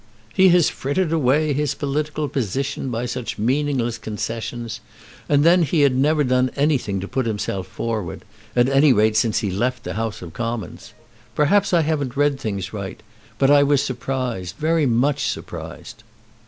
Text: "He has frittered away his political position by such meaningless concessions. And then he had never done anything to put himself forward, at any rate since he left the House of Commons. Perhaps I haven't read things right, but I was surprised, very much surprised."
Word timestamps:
"He 0.33 0.49
has 0.49 0.67
frittered 0.67 1.11
away 1.11 1.53
his 1.53 1.75
political 1.75 2.27
position 2.27 2.89
by 2.89 3.05
such 3.05 3.37
meaningless 3.37 3.99
concessions. 3.99 4.79
And 5.29 5.43
then 5.43 5.61
he 5.61 5.81
had 5.81 5.93
never 5.95 6.23
done 6.23 6.49
anything 6.55 6.99
to 7.01 7.07
put 7.07 7.27
himself 7.27 7.67
forward, 7.67 8.25
at 8.55 8.67
any 8.67 8.93
rate 8.93 9.15
since 9.15 9.41
he 9.41 9.51
left 9.51 9.83
the 9.83 9.93
House 9.93 10.23
of 10.23 10.33
Commons. 10.33 10.95
Perhaps 11.35 11.71
I 11.71 11.81
haven't 11.81 12.17
read 12.17 12.39
things 12.39 12.73
right, 12.73 12.99
but 13.37 13.51
I 13.51 13.61
was 13.61 13.83
surprised, 13.83 14.55
very 14.57 14.87
much 14.87 15.27
surprised." 15.27 16.01